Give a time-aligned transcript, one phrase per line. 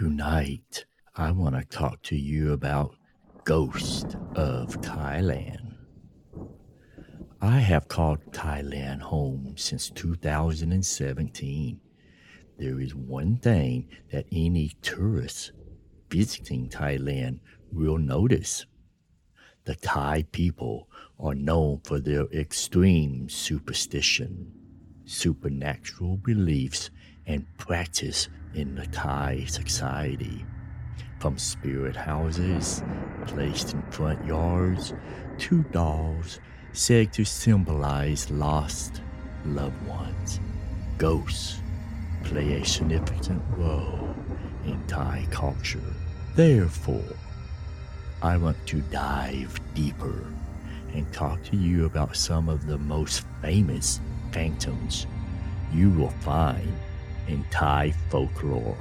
[0.00, 2.94] Tonight, I want to talk to you about
[3.44, 5.74] Ghost of Thailand.
[7.42, 11.80] I have called Thailand home since 2017.
[12.56, 15.52] There is one thing that any tourist
[16.08, 17.40] visiting Thailand
[17.70, 18.64] will notice.
[19.64, 20.88] The Thai people
[21.18, 24.50] are known for their extreme superstition,
[25.04, 26.88] supernatural beliefs,
[27.30, 30.44] and practice in the Thai society.
[31.20, 32.82] From spirit houses
[33.26, 34.94] placed in front yards
[35.38, 36.40] to dolls
[36.72, 39.00] said to symbolize lost
[39.44, 40.40] loved ones.
[40.98, 41.62] Ghosts
[42.24, 44.12] play a significant role
[44.66, 45.94] in Thai culture.
[46.34, 47.16] Therefore,
[48.22, 50.26] I want to dive deeper
[50.94, 54.00] and talk to you about some of the most famous
[54.32, 55.06] phantoms
[55.72, 56.72] you will find
[57.30, 58.76] in Thai folklore.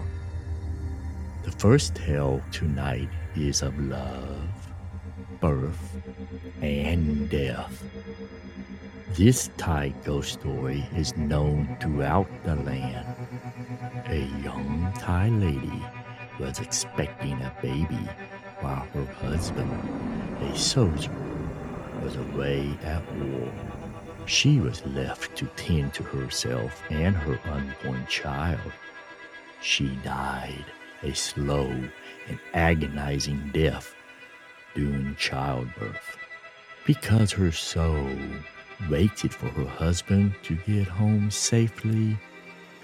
[1.44, 4.74] The first tale tonight is of love,
[5.40, 5.98] birth,
[6.60, 7.84] and death.
[9.14, 13.06] This Thai ghost story is known throughout the land.
[14.08, 15.84] A young Thai lady
[16.40, 18.08] was expecting a baby
[18.62, 19.72] while her husband,
[20.42, 21.14] a soldier,
[22.02, 23.69] was away at war.
[24.30, 28.72] She was left to tend to herself and her unborn child.
[29.60, 30.66] She died
[31.02, 31.66] a slow
[32.28, 33.96] and agonizing death
[34.76, 36.18] during childbirth
[36.86, 38.08] because her soul
[38.88, 42.16] waited for her husband to get home safely.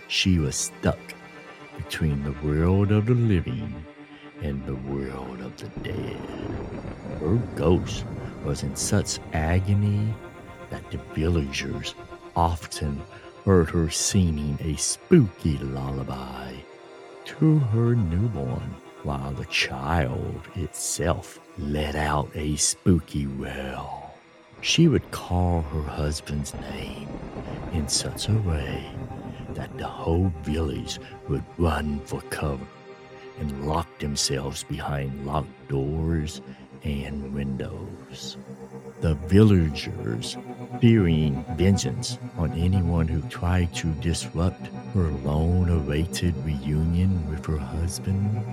[0.07, 1.13] She was stuck
[1.77, 3.85] between the world of the living
[4.41, 6.17] and the world of the dead.
[7.19, 8.03] Her ghost
[8.43, 10.11] was in such agony
[10.69, 11.95] that the villagers
[12.35, 13.01] often
[13.45, 16.53] heard her singing a spooky lullaby
[17.25, 24.13] to her newborn, while the child itself let out a spooky wail.
[24.61, 27.07] She would call her husband's name
[27.71, 28.89] in such a way
[29.49, 30.99] that the whole village
[31.29, 32.65] would run for cover
[33.39, 36.41] and lock themselves behind locked doors
[36.83, 38.37] and windows.
[39.01, 40.37] The villagers,
[40.79, 48.43] fearing vengeance on anyone who tried to disrupt her long awaited reunion with her husband,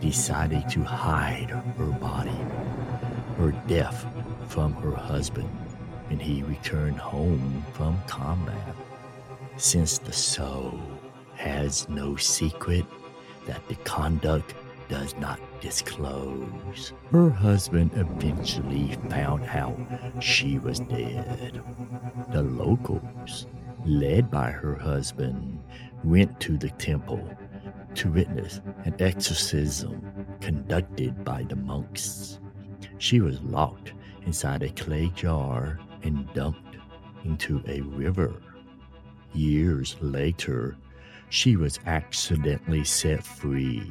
[0.00, 2.36] decided to hide her body,
[3.36, 4.06] her death
[4.48, 5.48] from her husband
[6.08, 8.74] when he returned home from combat.
[9.56, 10.80] Since the soul
[11.34, 12.86] has no secret
[13.46, 14.54] that the conduct
[14.88, 16.92] does not disclose.
[17.10, 19.78] Her husband eventually found out
[20.20, 21.62] she was dead.
[22.32, 23.46] The locals,
[23.84, 25.60] led by her husband,
[26.04, 27.22] went to the temple
[27.94, 32.38] to witness an exorcism conducted by the monks.
[32.98, 33.92] She was locked
[34.26, 36.76] inside a clay jar and dumped
[37.24, 38.34] into a river.
[39.34, 40.76] Years later,
[41.28, 43.90] she was accidentally set free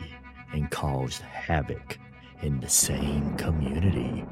[0.53, 1.97] and caused havoc
[2.41, 4.25] in the same community.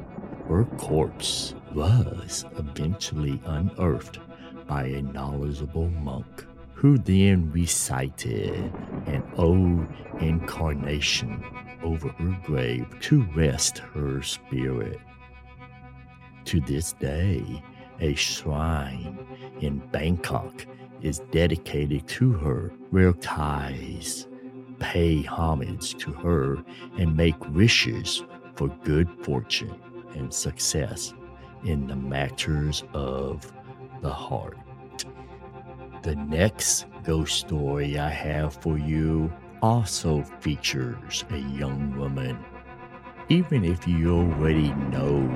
[0.47, 4.19] Her corpse was eventually unearthed
[4.67, 8.71] by a knowledgeable monk who then recited
[9.07, 9.87] an old
[10.19, 11.43] incarnation
[11.83, 14.99] over her grave to rest her spirit.
[16.45, 17.63] To this day,
[17.99, 19.17] a shrine
[19.61, 20.65] in Bangkok
[21.01, 24.27] is dedicated to her where Thais
[24.79, 26.63] pay homage to her
[26.97, 28.23] and make wishes
[28.55, 29.79] for good fortune
[30.15, 31.13] and success
[31.63, 33.51] in the matters of
[34.01, 34.57] the heart.
[36.03, 39.31] The next ghost story I have for you
[39.61, 42.37] also features a young woman.
[43.29, 45.27] Even if you already know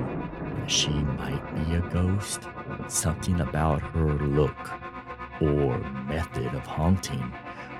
[0.56, 2.42] that she might be a ghost,
[2.86, 4.70] something about her look
[5.40, 7.32] or method of haunting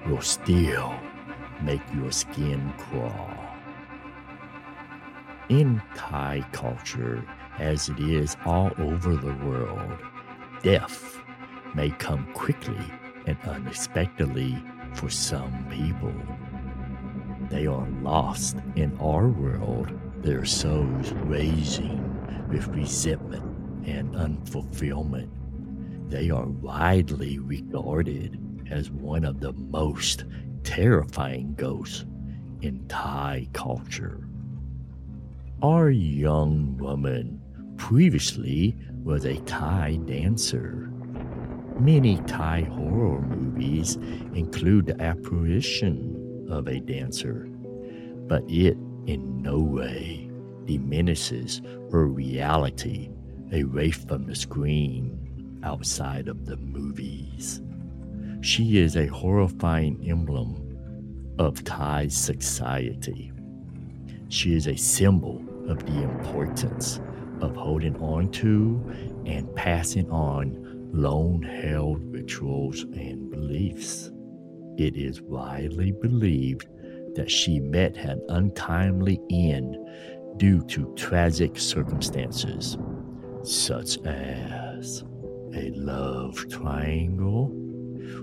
[0.08, 0.92] will still
[1.62, 3.34] make your skin crawl.
[5.48, 7.24] In Thai culture,
[7.58, 9.98] as it is all over the world,
[10.62, 11.20] death
[11.74, 12.78] may come quickly
[13.26, 14.62] and unexpectedly
[14.94, 16.14] for some people.
[17.50, 19.90] They are lost in our world,
[20.22, 22.06] their souls raging
[22.48, 23.44] with resentment
[23.86, 25.30] and unfulfillment.
[26.08, 28.38] They are widely regarded
[28.70, 30.24] as one of the most
[30.64, 32.06] terrifying ghosts
[32.62, 34.26] in Thai culture.
[35.62, 37.40] Our young woman
[37.76, 40.90] previously was a Thai dancer.
[41.78, 43.96] Many Thai horror movies
[44.34, 47.48] include the apparition of a dancer.
[48.28, 50.30] but it in no way
[50.66, 51.60] diminishes
[51.90, 53.10] her reality
[53.52, 57.60] away from the screen outside of the movies.
[58.42, 60.78] She is a horrifying emblem
[61.38, 63.32] of Thai society.
[64.30, 67.00] She is a symbol of the importance
[67.42, 68.82] of holding on to
[69.26, 74.10] and passing on long held rituals and beliefs.
[74.78, 76.66] It is widely believed
[77.16, 79.76] that she met an untimely end
[80.38, 82.78] due to tragic circumstances,
[83.42, 85.04] such as
[85.54, 87.69] a love triangle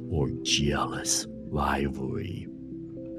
[0.10, 2.48] or jealous rivalry.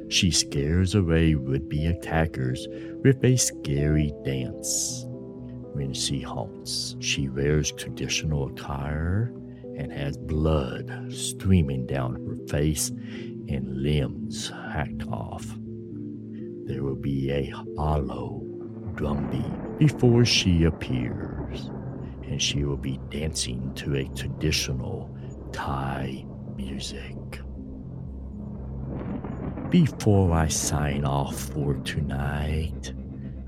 [0.08, 2.66] She scares away would be attackers
[3.04, 5.04] with a scary dance.
[5.72, 9.32] When she haunts, she wears traditional attire
[9.76, 12.90] and has blood streaming down her face
[13.48, 15.46] and limbs hacked off.
[16.64, 18.42] There will be a hollow
[18.94, 21.70] drumbeat before she appears,
[22.24, 25.14] and she will be dancing to a traditional
[25.52, 26.26] Thai
[26.68, 27.40] music.
[29.70, 32.92] Before I sign off for tonight,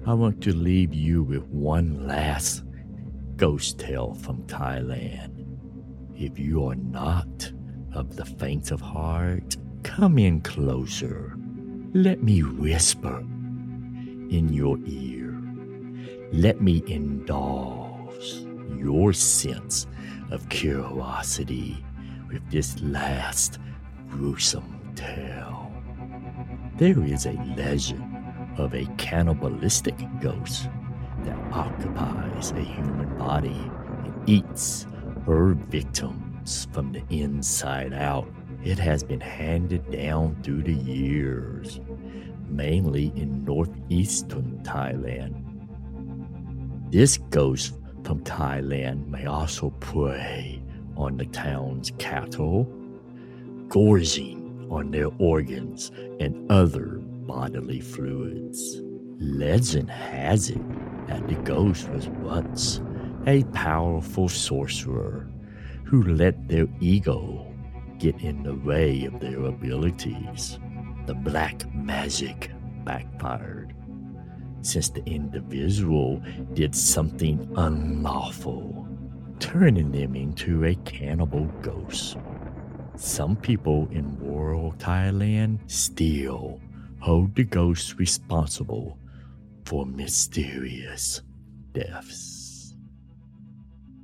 [0.07, 2.65] I want to leave you with one last
[3.37, 5.47] ghost tale from Thailand.
[6.17, 7.53] If you are not
[7.93, 11.35] of the faint of heart, come in closer.
[11.93, 15.39] Let me whisper in your ear.
[16.33, 18.45] Let me indulge
[18.77, 19.87] your sense
[20.31, 21.85] of curiosity
[22.31, 23.59] with this last
[24.09, 25.73] gruesome tale.
[26.77, 28.05] There is a legend
[28.57, 30.69] of a cannibalistic ghost
[31.25, 33.71] that occupies a human body
[34.05, 34.87] and eats
[35.27, 38.29] her victims from the inside out.
[38.65, 41.81] It has been handed down through the years,
[42.49, 45.45] mainly in northeastern Thailand.
[46.93, 50.60] This ghost from Thailand may also prey
[51.01, 52.65] on the town's cattle,
[53.69, 58.81] gorging on their organs and other bodily fluids.
[59.19, 62.81] Legend has it that the ghost was once
[63.27, 65.29] a powerful sorcerer
[65.85, 67.47] who let their ego
[67.99, 70.59] get in the way of their abilities.
[71.07, 72.51] The black magic
[72.85, 73.75] backfired
[74.63, 78.80] since the individual did something unlawful,
[79.41, 82.17] turning them into a cannibal ghost.
[82.97, 86.61] Some people in rural Thailand still
[87.01, 88.99] hold the ghosts responsible
[89.65, 91.23] for mysterious
[91.73, 92.40] deaths.